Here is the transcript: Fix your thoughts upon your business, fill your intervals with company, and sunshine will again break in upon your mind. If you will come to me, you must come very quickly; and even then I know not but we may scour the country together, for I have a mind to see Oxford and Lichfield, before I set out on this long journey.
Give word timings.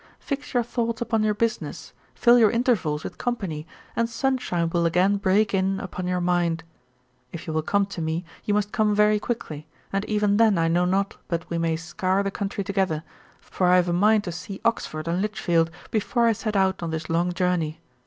Fix 0.17 0.55
your 0.55 0.63
thoughts 0.63 0.99
upon 0.99 1.21
your 1.21 1.35
business, 1.35 1.93
fill 2.15 2.39
your 2.39 2.49
intervals 2.49 3.03
with 3.03 3.19
company, 3.19 3.67
and 3.95 4.09
sunshine 4.09 4.67
will 4.71 4.87
again 4.87 5.17
break 5.17 5.53
in 5.53 5.79
upon 5.79 6.07
your 6.07 6.19
mind. 6.19 6.63
If 7.31 7.45
you 7.45 7.53
will 7.53 7.61
come 7.61 7.85
to 7.85 8.01
me, 8.01 8.25
you 8.43 8.55
must 8.55 8.71
come 8.71 8.95
very 8.95 9.19
quickly; 9.19 9.67
and 9.93 10.03
even 10.05 10.37
then 10.37 10.57
I 10.57 10.69
know 10.69 10.85
not 10.85 11.17
but 11.27 11.47
we 11.51 11.59
may 11.59 11.75
scour 11.75 12.23
the 12.23 12.31
country 12.31 12.63
together, 12.63 13.03
for 13.39 13.67
I 13.67 13.75
have 13.75 13.89
a 13.89 13.93
mind 13.93 14.23
to 14.23 14.31
see 14.31 14.59
Oxford 14.65 15.07
and 15.07 15.21
Lichfield, 15.21 15.69
before 15.91 16.25
I 16.25 16.31
set 16.33 16.55
out 16.55 16.81
on 16.81 16.89
this 16.89 17.07
long 17.07 17.31
journey. 17.31 17.79